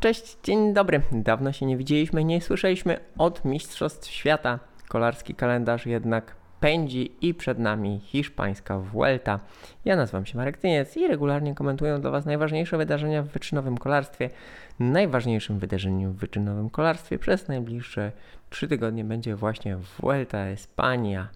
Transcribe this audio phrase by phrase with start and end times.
[0.00, 1.02] Cześć, dzień dobry.
[1.12, 4.58] Dawno się nie widzieliśmy, nie słyszeliśmy od Mistrzostw Świata.
[4.88, 9.40] Kolarski kalendarz jednak pędzi i przed nami hiszpańska Vuelta.
[9.84, 14.30] Ja nazywam się Marek Tyniec i regularnie komentuję dla Was najważniejsze wydarzenia w wyczynowym kolarstwie.
[14.78, 18.12] Najważniejszym wydarzeniem w wyczynowym kolarstwie przez najbliższe
[18.50, 21.28] trzy tygodnie będzie właśnie Vuelta Espania.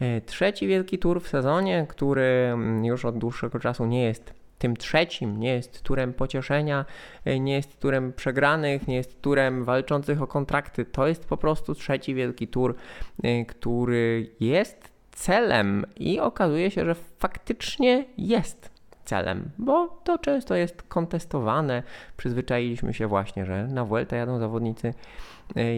[0.00, 5.40] E, trzeci wielki tour w sezonie, który już od dłuższego czasu nie jest tym trzecim
[5.40, 6.84] nie jest turem pocieszenia,
[7.24, 10.84] e, nie jest turem przegranych, nie jest turem walczących o kontrakty.
[10.84, 12.74] To jest po prostu trzeci wielki tur,
[13.22, 18.70] e, który jest celem i okazuje się, że faktycznie jest
[19.04, 21.82] celem, bo to często jest kontestowane.
[22.16, 24.94] Przyzwyczailiśmy się właśnie, że na Vuelta jadą zawodnicy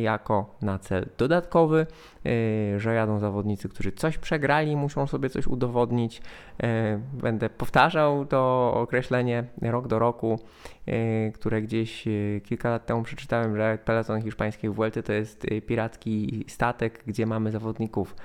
[0.03, 1.87] jako na cel dodatkowy,
[2.27, 6.23] e, że jadą zawodnicy, którzy coś przegrali, muszą sobie coś udowodnić.
[6.63, 10.39] E, będę powtarzał to określenie rok do roku,
[11.35, 12.05] które gdzieś
[12.45, 18.17] kilka lat temu przeczytałem, że peleton hiszpańskiej Vuelty to jest piracki statek, gdzie mamy zawodników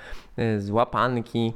[0.57, 1.53] z łapanki,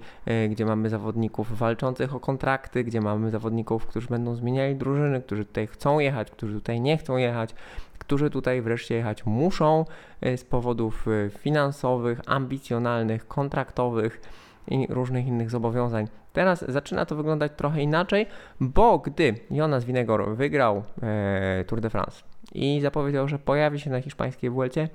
[0.50, 5.68] gdzie mamy zawodników walczących o kontrakty, gdzie mamy zawodników, którzy będą zmieniali drużyny, którzy tutaj
[5.68, 7.56] chcą jechać, którzy tutaj nie chcą jechać,
[7.98, 9.86] którzy tutaj wreszcie jechać muszą
[10.22, 14.22] e, z powodów e, finansowych, ambicjonalnych, kontraktowych
[14.68, 16.08] i różnych innych zobowiązań.
[16.34, 18.26] Teraz zaczyna to wyglądać trochę inaczej,
[18.60, 24.02] bo gdy Jonas Winegor wygrał e, Tour de France i zapowiedział, że pojawi się na
[24.02, 24.90] hiszpańskiej Vuelcie,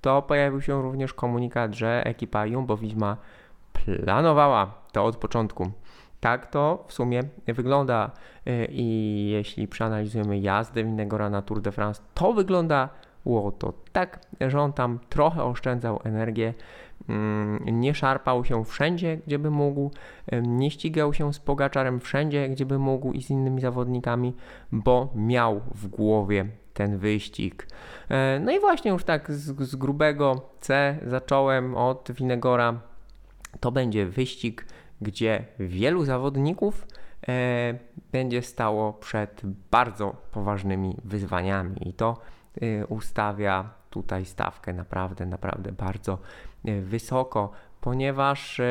[0.00, 3.16] to pojawił się również komunikat, że ekipa Jumbo-Visma
[3.72, 5.70] planowała to od początku.
[6.24, 8.10] Tak to w sumie wygląda
[8.46, 12.88] y, i jeśli przeanalizujemy jazdę Winegora na Tour de France, to wygląda
[13.58, 16.54] to tak, że on tam trochę oszczędzał energię,
[17.08, 19.90] mm, nie szarpał się wszędzie, gdzie by mógł,
[20.42, 24.34] nie ścigał się z Pogaczarem wszędzie, gdzie by mógł i z innymi zawodnikami,
[24.72, 27.66] bo miał w głowie ten wyścig.
[28.08, 32.80] E, no i właśnie już tak z, z grubego C zacząłem od Winegora.
[33.60, 34.66] To będzie wyścig
[35.00, 36.86] gdzie wielu zawodników
[37.28, 37.78] e,
[38.12, 42.18] będzie stało przed bardzo poważnymi wyzwaniami i to
[42.60, 46.18] e, ustawia tutaj stawkę naprawdę, naprawdę bardzo
[46.64, 47.50] e, wysoko,
[47.80, 48.64] ponieważ e,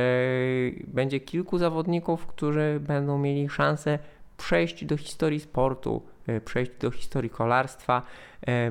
[0.88, 4.00] będzie kilku zawodników, którzy będą mieli szansę
[4.38, 8.02] przejść do historii sportu, e, przejść do historii kolarstwa.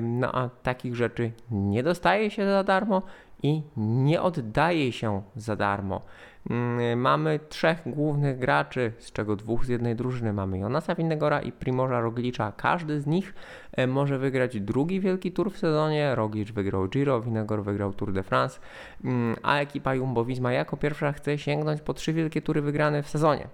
[0.01, 3.01] No a takich rzeczy nie dostaje się za darmo
[3.43, 6.01] i nie oddaje się za darmo.
[6.49, 10.33] Mm, mamy trzech głównych graczy, z czego dwóch z jednej drużyny.
[10.33, 12.51] Mamy Jonasa Winnegora i Primorza Roglicza.
[12.57, 13.33] Każdy z nich
[13.71, 16.15] e, może wygrać drugi wielki tour w sezonie.
[16.15, 18.59] Roglic wygrał Giro, Winnegor wygrał Tour de France,
[19.03, 23.47] mm, a ekipa Jumbo-Visma jako pierwsza chce sięgnąć po trzy wielkie tury wygrane w sezonie.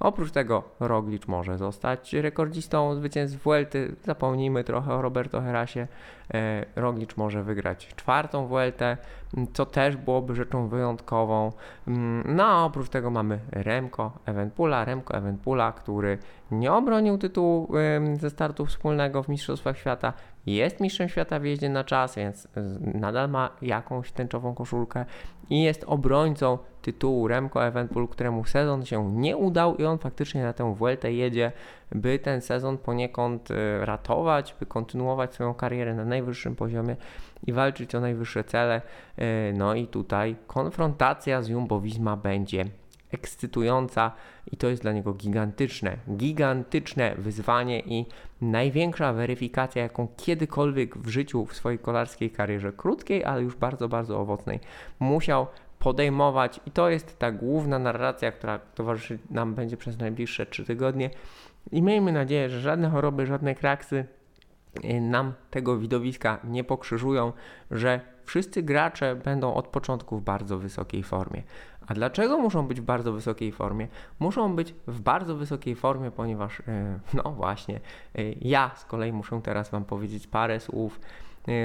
[0.00, 3.96] Oprócz tego Roglic może zostać rekordzistą zwycięstw Vuelty.
[4.04, 5.86] Zapomnijmy trochę o Roberto Herasie.
[6.34, 8.96] E, Roglic może wygrać czwartą Vueltę,
[9.52, 11.52] co też byłoby rzeczą wyjątkową.
[11.88, 16.18] Mm, no a oprócz tego mamy Remco Evenpula, Remco Evenpula, który
[16.52, 17.68] nie obronił tytułu
[18.20, 20.12] ze startu wspólnego w Mistrzostwach Świata,
[20.46, 22.48] jest mistrzem świata w jeździe na czas, więc
[22.94, 25.04] nadal ma jakąś tęczową koszulkę
[25.50, 30.52] i jest obrońcą tytułu Remco Evenpool, któremu sezon się nie udał i on faktycznie na
[30.52, 31.52] tę Vueltę jedzie,
[31.90, 36.96] by ten sezon poniekąd e, ratować, by kontynuować swoją karierę na najwyższym poziomie
[37.46, 38.82] i walczyć o najwyższe cele.
[39.16, 42.64] E, no i tutaj konfrontacja z Jumbo-Visma będzie
[43.12, 44.12] ekscytująca
[44.52, 48.06] i to jest dla niego gigantyczne, gigantyczne wyzwanie i
[48.40, 54.20] największa weryfikacja, jaką kiedykolwiek w życiu, w swojej kolarskiej karierze, krótkiej, ale już bardzo, bardzo
[54.20, 54.60] owocnej,
[55.00, 55.46] musiał
[55.78, 56.60] podejmować.
[56.66, 61.10] I to jest ta główna narracja, która towarzyszy nam będzie przez najbliższe trzy tygodnie.
[61.72, 64.04] I miejmy nadzieję, że żadne choroby, żadne kraksy
[65.00, 67.32] nam tego widowiska nie pokrzyżują,
[67.70, 71.42] że wszyscy gracze będą od początku w bardzo wysokiej formie.
[71.86, 73.88] A dlaczego muszą być w bardzo wysokiej formie?
[74.18, 76.64] Muszą być w bardzo wysokiej formie, ponieważ, y,
[77.14, 77.80] no właśnie,
[78.18, 81.00] y, ja z kolei muszę teraz Wam powiedzieć parę słów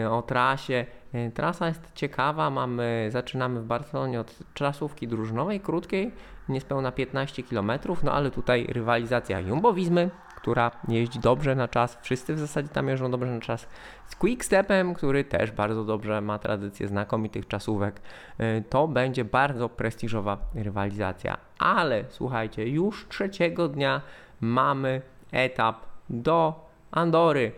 [0.10, 0.86] o trasie.
[1.34, 6.12] Trasa jest ciekawa, mamy, zaczynamy w Barcelonie od czasówki drużynowej, krótkiej,
[6.50, 7.72] niespełna 15 km,
[8.04, 10.10] no ale tutaj rywalizacja Jumbo-Wizmy,
[10.48, 13.68] która jeździ dobrze na czas, wszyscy w zasadzie tam jeżdżą dobrze na czas,
[14.06, 18.02] z Quickstepem, który też bardzo dobrze ma tradycję znakomitych czasówek.
[18.40, 21.38] Y, to będzie bardzo prestiżowa rywalizacja.
[21.60, 24.02] Ale słuchajcie, już trzeciego dnia
[24.42, 25.02] mamy
[25.32, 25.78] etap
[26.10, 27.52] do Andory.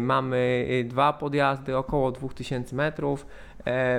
[0.00, 3.26] Mamy y, dwa podjazdy około 2000 metrów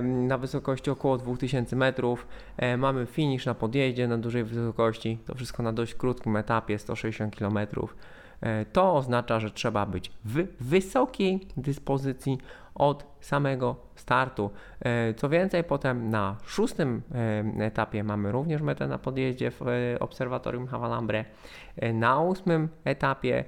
[0.03, 2.27] na wysokości około 2000 metrów.
[2.77, 5.17] Mamy finish na podjeździe na dużej wysokości.
[5.25, 7.59] To wszystko na dość krótkim etapie 160 km.
[8.73, 12.37] To oznacza, że trzeba być w wysokiej dyspozycji
[12.75, 14.49] od samego startu.
[15.15, 17.01] Co więcej, potem na szóstym
[17.59, 19.61] etapie mamy również metę na podjeździe w
[19.99, 21.25] obserwatorium Havalambre.
[21.93, 23.45] Na ósmym etapie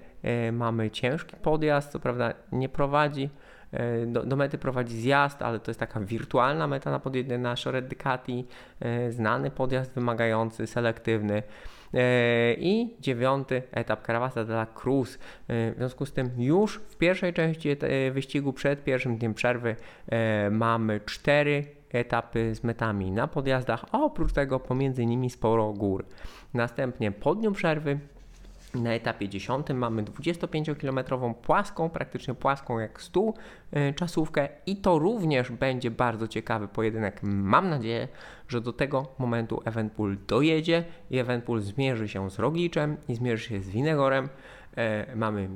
[0.51, 3.29] mamy ciężki podjazd, co prawda nie prowadzi
[3.71, 7.55] E, do, do, mety prowadzi zjazd, ale to jest taka wirtualna meta na podjeździe na
[7.55, 8.47] Shore Ducati,
[8.79, 11.43] e, znany podjazd wymagający, selektywny.
[11.93, 15.19] E, I dziewiąty etap Caravasa de la Cruz.
[15.49, 17.69] W związku z tym już w pierwszej części
[18.11, 19.75] wyścigu przed pierwszym dniem przerwy
[20.51, 26.05] mamy cztery etapy z metami na podjazdach, a oprócz tego pomiędzy nimi sporo gór.
[26.53, 27.99] Następnie po dniu przerwy
[28.73, 33.33] na etapie 10 mamy 25-kilometrową płaską, praktycznie płaską jak stół,
[33.71, 37.19] yy, czasówkę i to również będzie bardzo ciekawy pojedynek.
[37.23, 38.07] Mam nadzieję,
[38.47, 43.61] że do tego momentu Evenpool dojedzie i Evenpool zmierzy się z Rogliczem i zmierzy się
[43.61, 44.29] z Winegorem.
[44.77, 45.49] Yy, mamy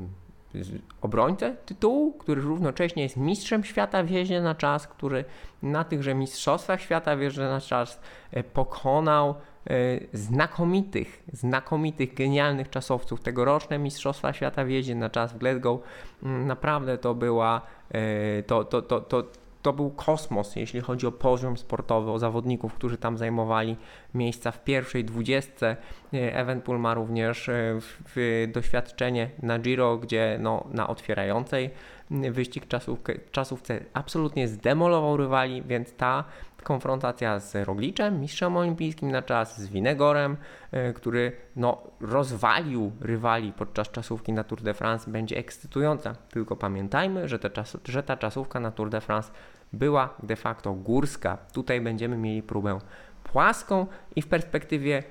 [1.02, 5.26] obrońcę tytułu, który równocześnie jest mistrzem świata w jeździe na czas, który
[5.64, 8.00] na tychże mistrzostwach świata w jeździe na czas
[8.32, 9.36] e, pokonał
[9.70, 13.22] E, znakomitych, znakomitych, genialnych czasowców.
[13.22, 15.80] Tegoroczne Mistrzostwa Świata w jeździe na czas w Glasgow
[16.24, 17.62] mm, naprawdę to była,
[17.92, 19.24] e, to, to, to, to,
[19.64, 23.78] to był kosmos, jeśli chodzi o poziom sportowy, o zawodników, którzy tam zajmowali
[24.14, 25.78] miejsca w pierwszej dwudziestce.
[26.14, 27.50] E, Evenpool ma również
[27.82, 31.70] w, w doświadczenie na Giro, gdzie no, na otwierającej
[32.12, 36.24] wyścig czasówkę, czasówce absolutnie zdemolował rywali, więc ta
[36.64, 40.38] konfrontacja z Rogliczem, mistrzem olimpijskim na czas, z Winegorem,
[40.72, 46.16] e, który no, rozwalił rywali podczas czasówki na Tour de France, będzie ekscytująca.
[46.30, 49.32] Tylko pamiętajmy, że, czas, że ta czasówka na Tour de France
[49.74, 51.38] była de facto górska.
[51.54, 52.80] Tutaj będziemy mieli próbę
[53.24, 55.04] płaską i w perspektywie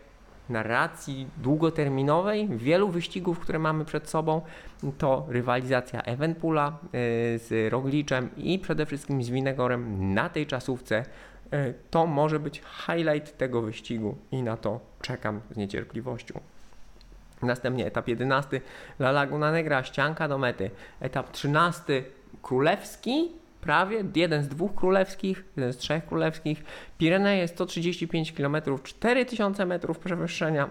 [0.49, 4.43] narracji długoterminowej, wielu wyścigów, które mamy przed sobą,
[4.99, 6.99] to rywalizacja Evenpoola e,
[7.39, 11.05] z Rogliczem i przede wszystkim z Winegorem na tej czasówce
[11.91, 16.41] to może być highlight tego wyścigu i na to czekam z niecierpliwością.
[17.43, 18.61] Następnie etap 11
[18.99, 20.71] La Laguna Negra, ścianka do mety.
[21.01, 22.05] Etap 13
[22.43, 26.65] królewski, prawie jeden z dwóch królewskich, jeden z trzech królewskich.
[26.99, 30.71] Pireneje 135 km, 4000 metrów przewyższenia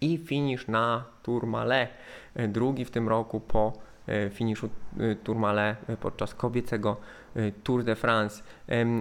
[0.00, 1.90] i finisz na Tourmalet,
[2.34, 3.85] e, drugi w tym roku po e,
[4.30, 4.68] finiszu
[5.24, 6.96] Tourmalet podczas kobiecego
[7.64, 8.42] Tour de France.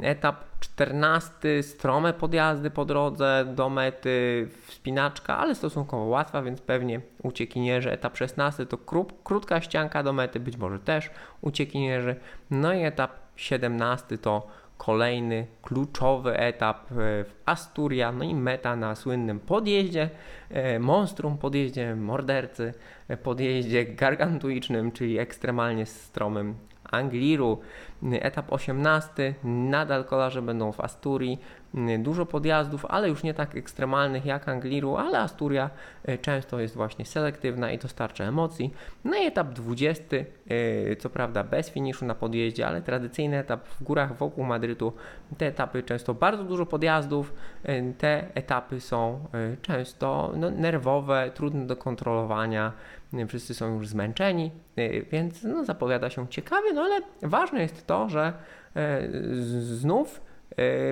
[0.02, 7.92] Etap 14, strome podjazdy po drodze do mety, wspinaczka, ale stosunkowo łatwa, więc pewnie uciekinierzy.
[7.92, 11.10] Etap 16 to krót, krótka ścianka do mety, być może też
[11.42, 12.16] uciekinierzy.
[12.52, 18.96] No i etap 17 to kolejny kluczowy etap e, w Asturia, no i meta na
[18.96, 20.10] słynnym podjeździe,
[20.50, 22.74] e, monstrum, podjeździe mordercy,
[23.08, 26.56] e, podjeździe gargantuicznym, czyli ekstremalnie stromym
[26.92, 27.60] Angliru.
[28.12, 31.40] Etap 18, nadal kolarze będą w Asturii.
[32.00, 35.70] Dużo podjazdów, ale już nie tak ekstremalnych jak Angliru, ale Asturia
[36.04, 38.74] e, często jest właśnie selektywna i dostarcza emocji.
[39.04, 43.84] No i etap 20, e, co prawda bez finiszu na podjeździe, ale tradycyjny etap w
[43.84, 44.94] górach wokół Madrytu.
[45.38, 47.34] Te etapy często bardzo dużo podjazdów.
[47.98, 49.26] Te etapy są
[49.62, 52.72] często no, nerwowe, trudne do kontrolowania
[53.28, 58.10] wszyscy są już zmęczeni, y, więc no, zapowiada się ciekawie, no ale ważne jest to,
[58.10, 58.34] że
[59.60, 60.22] znów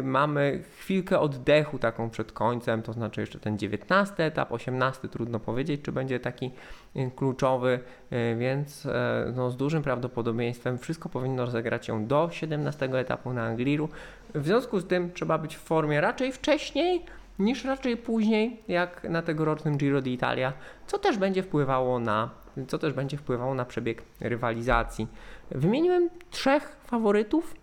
[0.03, 5.81] mamy chwilkę oddechu taką przed końcem, to znaczy jeszcze ten 19 etap, 18 trudno powiedzieć,
[5.81, 6.51] czy będzie taki
[6.95, 7.79] y, kluczowy,
[8.13, 8.87] y, więc
[9.35, 13.89] no, z dużym prawdopodobieństwem wszystko powinno rozegrać się do 17 etapu na Angliru.
[14.35, 17.05] W związku z tym trzeba być w formie raczej wcześniej,
[17.39, 20.51] niż raczej później, jak na tegorocznym Giro d'Italia,
[20.87, 25.07] co też będzie wpływało na co też będzie wpływało na przebieg rywalizacji.
[25.51, 27.55] Wymieniłem trzech faworytów,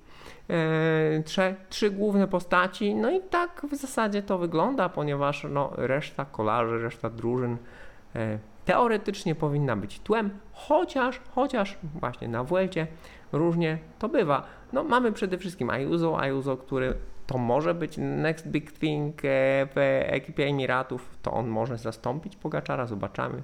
[0.50, 6.24] e, trzy, trzy główne postaci, no i tak w zasadzie to wygląda, ponieważ no, reszta
[6.24, 7.56] kolarzy, reszta drużyn
[8.16, 12.86] e, teoretycznie powinna być tłem, chociaż, chociaż właśnie na Vuelcie
[13.32, 14.42] różnie to bywa.
[14.72, 16.94] No mamy przede wszystkim Ayuso, Ayuso, który
[17.30, 19.28] to może być next big thing e,
[19.66, 23.42] w ekipie Emiratów, to on może zastąpić Pogaczara, zobaczymy.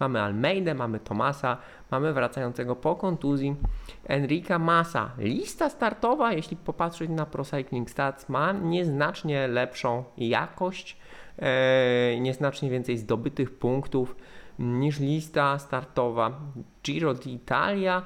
[0.00, 1.56] Mamy Almeidę, mamy Tomasa,
[1.90, 3.56] mamy wracającego po kontuzji
[4.04, 5.10] Enrika Massa.
[5.18, 10.96] Lista startowa, jeśli popatrzeć na Pro Cycling Stats, ma nieznacznie lepszą jakość,
[11.38, 14.16] e, nieznacznie więcej zdobytych punktów
[14.58, 16.40] niż lista startowa
[16.84, 18.02] Giro d'Italia.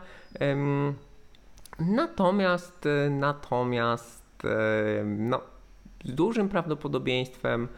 [1.78, 4.21] Natomiast, natomiast
[5.04, 5.40] no,
[6.04, 7.68] z dużym prawdopodobieństwem,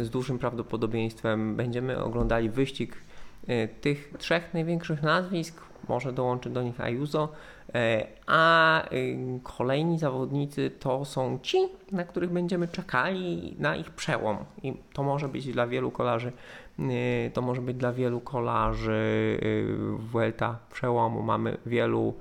[0.00, 2.96] z dużym prawdopodobieństwem będziemy oglądali wyścig
[3.80, 7.28] tych trzech największych nazwisk, może dołączy do nich Ayuso,
[8.26, 8.82] a
[9.42, 11.58] kolejni zawodnicy to są ci,
[11.92, 14.36] na których będziemy czekali na ich przełom.
[14.62, 16.32] I to może być dla wielu kolarzy,
[17.32, 19.38] to może być dla wielu kolarzy
[19.98, 21.22] Vuelta przełomu.
[21.22, 22.14] Mamy wielu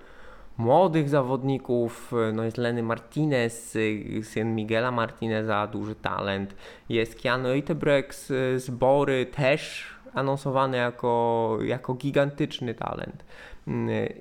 [0.58, 3.78] młodych zawodników, no jest Lenny Martinez,
[4.24, 6.56] syn Miguela Martineza, duży talent,
[6.90, 8.16] jest Keanu Eitebrek
[8.56, 13.26] z Bory, też anonsowany jako, jako gigantyczny talent.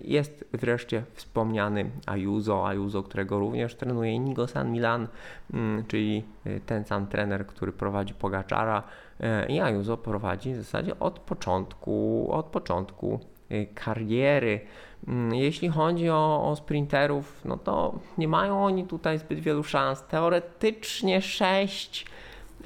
[0.01, 5.09] Jest wreszcie wspomniany Ayuso, Ayuso, którego również trenuje Inigo San Milan,
[5.89, 6.25] czyli
[6.67, 8.83] ten sam trener, który prowadzi Pogaczara
[9.49, 13.21] i Ayuso prowadzi w zasadzie od początku, od początku
[13.75, 14.61] kariery.
[15.09, 20.03] Mm, jeśli chodzi o, o sprinterów, no to nie mają oni tutaj zbyt wielu szans.
[20.03, 22.07] Teoretycznie 6,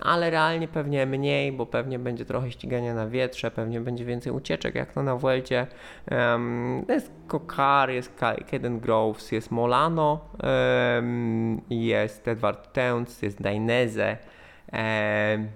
[0.01, 4.75] ale realnie pewnie mniej, bo pewnie będzie trochę ścigania na wietrze, pewnie będzie więcej ucieczek,
[4.75, 5.67] jak to na Vuelcie.
[6.11, 8.15] Um, jest Kokar, jest
[8.51, 10.21] Kaden Groves, jest Molano,
[10.97, 14.17] um, jest Edward Teuns, jest Dainese.
[14.73, 15.49] Um,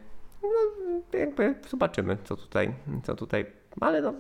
[0.43, 2.73] no, jakby zobaczymy, co tutaj,
[3.03, 4.13] co tutaj ale no,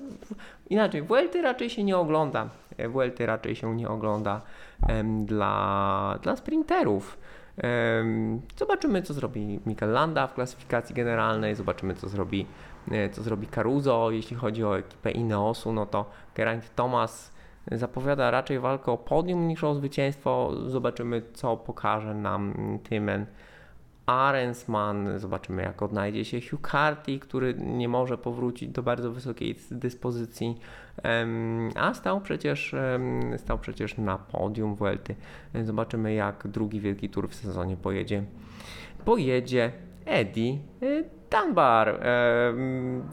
[0.70, 2.48] inaczej, Vuelty raczej się nie ogląda.
[2.88, 4.40] Vuelty raczej się nie ogląda
[4.88, 7.18] em, dla, dla sprinterów.
[7.56, 12.46] Em, zobaczymy, co zrobi Mikel Landa w klasyfikacji generalnej, zobaczymy, co zrobi,
[12.90, 14.10] e, co zrobi Caruso.
[14.10, 17.32] Jeśli chodzi o ekipę Ineosu, no to Geraint Thomas
[17.72, 20.52] zapowiada raczej walkę o podium niż o zwycięstwo.
[20.66, 22.54] Zobaczymy, co pokaże nam
[22.88, 23.26] Tymen
[24.10, 30.58] Arensman, zobaczymy jak odnajdzie się Hugh Carty, który nie może powrócić do bardzo wysokiej dyspozycji,
[31.74, 32.74] a stał przecież,
[33.36, 35.14] stał przecież na podium Vuelty.
[35.64, 38.22] Zobaczymy jak drugi wielki tour w sezonie pojedzie.
[39.04, 39.72] Pojedzie
[40.04, 42.00] Eddie y, Dunbar,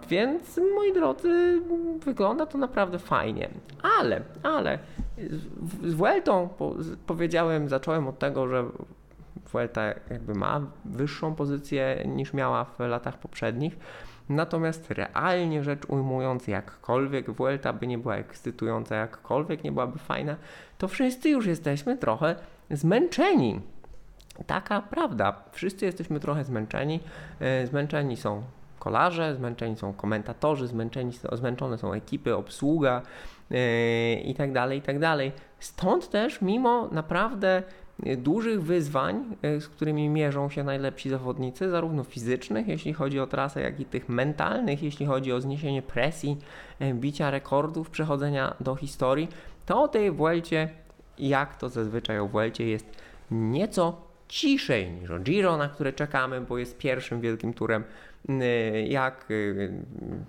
[0.10, 1.62] więc moi drodzy,
[2.06, 3.50] wygląda to naprawdę fajnie.
[4.00, 4.80] Ale, ale
[5.84, 6.50] z Vueltą
[7.06, 8.66] powiedziałem, zacząłem od tego, że
[9.50, 13.78] Vuelta jakby ma wyższą pozycję niż miała w latach poprzednich.
[14.30, 20.36] Natomiast realnie rzecz ujmując, jakkolwiek Vuelta by nie była ekscytująca, jakkolwiek nie byłaby fajna,
[20.78, 22.36] to wszyscy już jesteśmy trochę
[22.72, 23.62] zmęczeni.
[24.48, 25.44] Taka prawda.
[25.52, 27.00] Wszyscy jesteśmy trochę zmęczeni.
[27.40, 28.44] E, zmęczeni są
[28.80, 33.02] kolarze, zmęczeni są komentatorzy, zmęczeni, zmęczone są ekipy, obsługa
[33.50, 34.52] yy, i tak
[35.00, 35.32] tak.
[35.60, 37.64] Stąd też, mimo naprawdę
[38.00, 43.62] dużych wyzwań, e, z którymi mierzą się najlepsi zawodnicy, zarówno fizycznych, jeśli chodzi o trasę,
[43.62, 46.38] jak i tych mentalnych, jeśli chodzi o zniesienie presji,
[46.80, 49.28] e, bicia rekordów, przechodzenia do historii,
[49.66, 50.70] to o tej Vuelcie,
[51.20, 52.86] jak to zazwyczaj o Vuelcie jest
[53.32, 57.84] nieco ciszej niż o Giro, na które czekamy, bo jest pierwszym wielkim turem,
[58.88, 59.28] jak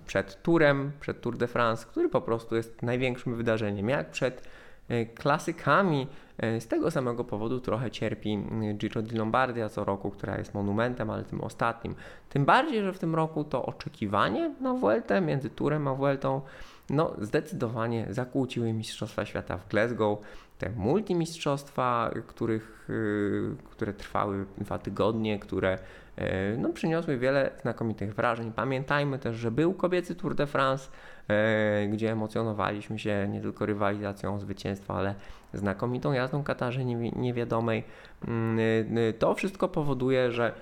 [0.05, 4.47] przed turem, przed Tour de France, który po prostu jest największym wydarzeniem, jak przed
[4.89, 6.28] e, klasykami E,
[6.59, 11.09] z tego samego powodu trochę cierpi mm, Giro di Lombardia co roku, która jest monumentem,
[11.09, 11.95] ale tym ostatnim.
[12.29, 16.41] Tym bardziej, że w tym roku to oczekiwanie na Vueltę między Turem a Vueltą
[16.89, 20.19] no, zdecydowanie zakłóciły Mistrzostwa Świata w Glasgow.
[20.57, 25.77] Te multimistrzostwa, których, y, które trwały dwa tygodnie, które
[26.15, 28.51] e, no, przyniosły wiele znakomitych wrażeń.
[28.55, 30.89] Pamiętajmy też, że był kobiecy Tour de France,
[31.27, 35.15] e, gdzie emocjonowaliśmy się nie tylko rywalizacją o zwycięstwo, ale
[35.53, 37.83] znakomitą jazdą Katarze niewiadomej.
[38.27, 40.53] Mm, y, y, to wszystko powoduje, że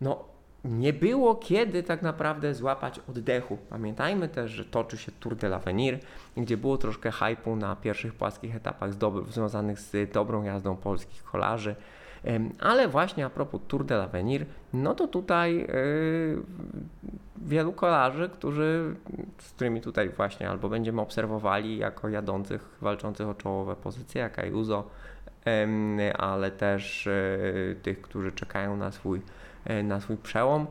[0.00, 0.24] no,
[0.64, 3.58] nie było kiedy tak naprawdę złapać oddechu.
[3.70, 5.98] Pamiętajmy też, że toczy się Tour de l'Avenir,
[6.36, 8.90] gdzie było troszkę hypu na pierwszych płaskich etapach
[9.28, 11.74] związanych z dobrą jazdą polskich kolarzy.
[12.58, 16.42] Ale właśnie a propos Tour de l'Avenir, no to tutaj yy,
[17.46, 18.94] wielu kolarzy, którzy,
[19.38, 24.84] z którymi tutaj właśnie albo będziemy obserwowali jako jadących, walczących o czołowe pozycje, jak Ayuso,
[26.18, 29.22] ale też yy, tych, którzy czekają na swój,
[29.64, 30.66] e, na swój przełom.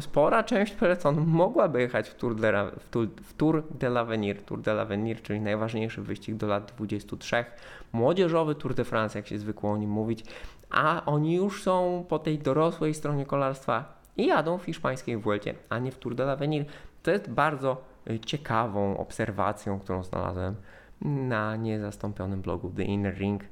[0.00, 4.60] Spora część peletonu mogłaby jechać w Tour de, w tour, w tour de l'Avenir, Tour
[4.60, 7.44] de l'Avenir, czyli najważniejszy wyścig do lat 23,
[7.92, 10.24] młodzieżowy Tour de France, jak się zwykło o nim mówić,
[10.70, 15.78] a oni już są po tej dorosłej stronie kolarstwa i jadą w hiszpańskiej Vuelcie, a
[15.78, 16.64] nie w Tour de l'Avenir.
[17.02, 20.56] To jest bardzo y, ciekawą obserwacją, którą znalazłem
[21.02, 23.42] na niezastąpionym blogu The Inner Ring,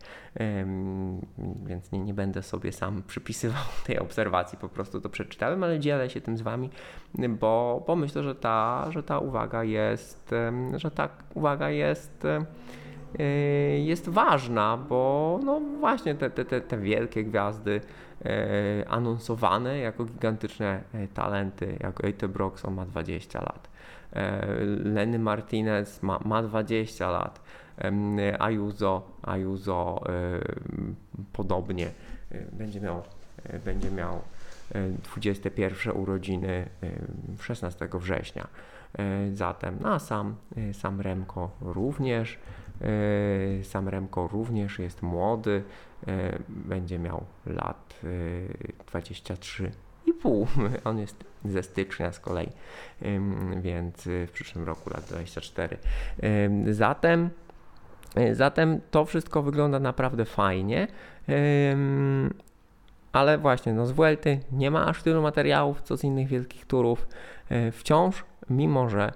[1.67, 6.11] więc nie, nie będę sobie sam przypisywał tej obserwacji, po prostu to przeczytałem, ale dzielę
[6.11, 6.71] się tym z Wami,
[7.29, 10.35] bo, bo myślę, że ta, że ta uwaga jest,
[10.77, 12.27] że ta uwaga jest
[13.85, 17.81] jest ważna, bo no właśnie te, te, te, te wielkie gwiazdy
[18.87, 20.83] anonsowane jako gigantyczne
[21.15, 23.69] talenty, jak Ejte Broxon ma 20 lat,
[24.85, 27.41] Lenny Martinez ma, ma 20 lat,
[28.39, 30.01] Ayuso, Ayuso
[31.33, 31.91] podobnie
[32.53, 33.03] będzie miał,
[33.65, 34.21] będzie miał
[35.03, 36.69] 21 urodziny
[37.41, 38.49] 16 września.
[39.33, 40.37] Zatem, no a sam,
[40.73, 42.39] sam Remko również,
[43.63, 45.63] sam Remko również jest młody,
[46.49, 48.01] będzie miał lat
[48.87, 49.71] 23
[50.07, 50.47] i pół.
[50.85, 52.49] On jest ze stycznia z kolei,
[53.63, 55.77] więc w przyszłym roku lat 24.
[56.71, 57.31] Zatem
[58.33, 60.87] Zatem to wszystko wygląda naprawdę fajnie.
[63.13, 67.09] Ale właśnie, no z Vuelty nie ma aż tylu materiałów, co z innych wielkich turów.
[67.51, 69.13] E, wciąż, mimo że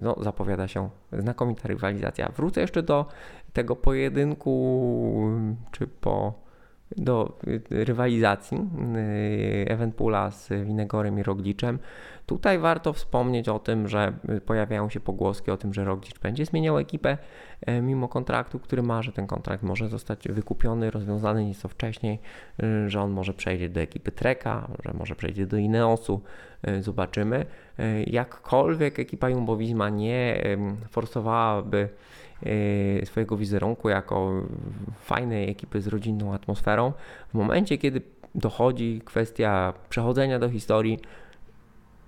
[0.00, 2.32] no, zapowiada się znakomita rywalizacja.
[2.36, 3.06] Wrócę jeszcze do
[3.52, 5.30] tego pojedynku,
[5.70, 6.43] czy po
[6.96, 7.38] do
[7.70, 8.58] rywalizacji
[8.96, 11.78] y, Evenpoola z Winegorem i Rogliczem.
[12.26, 14.12] Tutaj warto wspomnieć o tym, że
[14.46, 17.18] pojawiają się pogłoski o tym, że Roglic będzie zmieniał ekipę
[17.82, 22.18] mimo kontraktu, który ma, że ten kontrakt może zostać wykupiony, rozwiązany nieco wcześniej,
[22.62, 26.20] y, że on może przejdzie do ekipy Treka, że może przejdzie do Ineosu.
[26.80, 27.46] Zobaczymy.
[28.06, 30.42] Jakkolwiek ekipa Jumbo-Visma nie
[30.90, 31.88] forsowałaby
[32.33, 32.33] Y,
[33.04, 34.42] swojego wizerunku jako
[35.00, 36.92] fajnej ekipy z rodzinną atmosferą.
[37.30, 38.02] W momencie, kiedy
[38.34, 40.98] dochodzi kwestia przechodzenia do historii,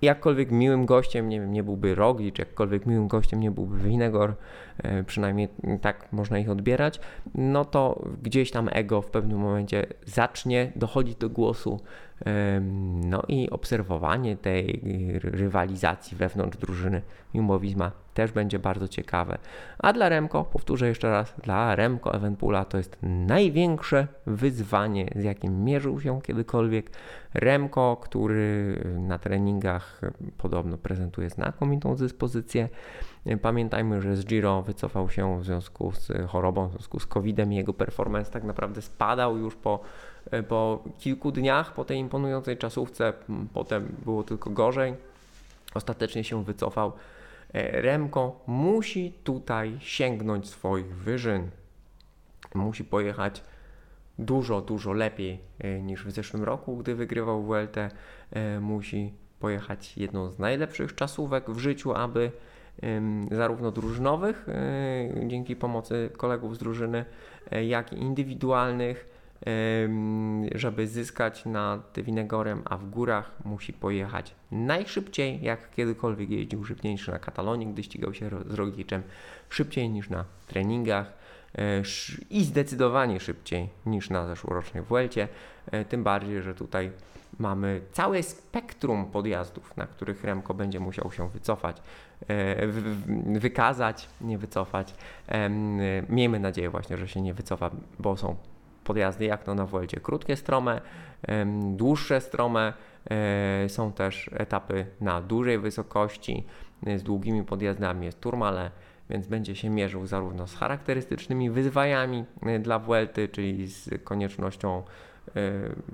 [0.01, 4.33] jakkolwiek miłym gościem, nie wiem, nie byłby Roglic, jakkolwiek miłym gościem nie byłby Winegor,
[4.77, 5.47] e, przynajmniej
[5.81, 6.99] tak można ich odbierać,
[7.35, 11.79] no to gdzieś tam ego w pewnym momencie zacznie dochodzić do głosu,
[13.03, 14.81] no i obserwowanie tej
[15.23, 17.01] rywalizacji wewnątrz drużyny
[17.35, 19.37] Jumbo-Visma też będzie bardzo ciekawe.
[19.79, 25.63] A dla Remko, powtórzę jeszcze raz, dla Remko Evenpoola to jest największe wyzwanie, z jakim
[25.63, 26.91] mierzył się kiedykolwiek.
[27.33, 30.01] Remko, który na treningach
[30.37, 32.69] podobno prezentuje znakomitą dyspozycję.
[33.41, 37.53] Pamiętajmy, że z Giro wycofał się w związku z chorobą, w związku z COVID-em.
[37.53, 39.79] Jego performance tak naprawdę spadał już po,
[40.47, 43.13] po kilku dniach po tej imponującej czasówce.
[43.53, 44.93] Potem było tylko gorzej.
[45.73, 46.91] Ostatecznie się wycofał
[47.53, 51.49] E, Remko musi tutaj sięgnąć swoich wyżyn.
[52.55, 53.43] Musi pojechać
[54.19, 57.77] dużo, dużo lepiej e, niż w zeszłym roku, gdy wygrywał WLT.
[57.77, 62.31] E, musi pojechać jedną z najlepszych czasówek w życiu, aby
[63.31, 64.47] zarówno drużynowych,
[65.27, 67.05] dzięki pomocy kolegów z drużyny,
[67.67, 69.09] jak i indywidualnych,
[70.55, 77.19] żeby zyskać nad Winegorem, a w górach musi pojechać najszybciej, jak kiedykolwiek jeździł szybciej na
[77.19, 79.03] Katalonii, gdy ścigał się z Rogliczem,
[79.49, 81.13] szybciej niż na treningach
[81.57, 81.81] e,
[82.29, 85.27] i zdecydowanie szybciej niż na zeszłorocznej Vuelcie,
[85.71, 86.91] e, tym bardziej, że tutaj
[87.39, 91.77] mamy całe spektrum podjazdów, na których Remko będzie musiał się wycofać,
[92.27, 92.67] e,
[93.39, 94.93] wykazać, nie wycofać.
[96.09, 98.35] Miejmy nadzieję właśnie, że się nie wycofa, bo są
[98.87, 99.99] podjazdy jak to na Vuelcie.
[99.99, 100.81] Krótkie strome,
[101.75, 102.73] dłuższe strome,
[103.09, 106.43] e, są też etapy na dużej wysokości
[106.85, 108.71] e, z długimi podjazdami, jest Turmale,
[109.09, 114.83] więc będzie się mierzył zarówno z charakterystycznymi wyzwaniami e, dla Vuelty, czyli z koniecznością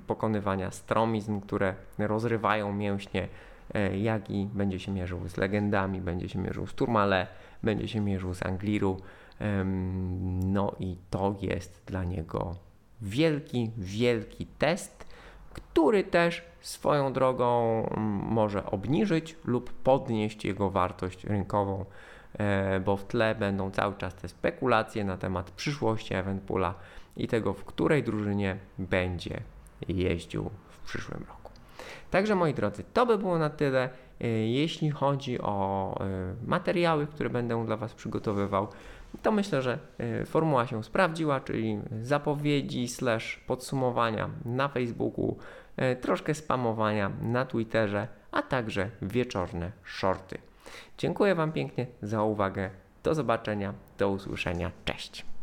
[0.06, 3.28] pokonywania stromizm, które rozrywają mięśnie,
[3.96, 7.26] jak i będzie się mierzył z legendami, będzie się mierzył z Turmale,
[7.62, 8.96] będzie się mierzył z Angliru.
[10.44, 12.56] No i to jest dla niego
[13.04, 15.06] wielki, wielki test,
[15.52, 17.82] który też swoją drogą
[18.28, 21.84] może obniżyć lub podnieść jego wartość rynkową,
[22.38, 26.74] e, bo w tle będą cały czas te spekulacje na temat przyszłości Eventpoola
[27.16, 29.40] i tego, w której drużynie będzie
[29.88, 31.50] jeździł w przyszłym roku.
[32.10, 33.88] Także moi drodzy, to by było na tyle.
[34.20, 38.68] E, jeśli chodzi o e, materiały, które będę dla Was przygotowywał,
[39.22, 39.78] to myślę, że
[40.22, 45.36] y, formuła się sprawdziła, czyli zapowiedzi slash podsumowania na Facebooku,
[45.92, 50.38] y, troszkę spamowania na Twitterze, a także wieczorne shorty.
[50.98, 52.70] Dziękuję Wam pięknie za uwagę.
[53.02, 54.70] Do zobaczenia, do usłyszenia.
[54.84, 55.33] Cześć.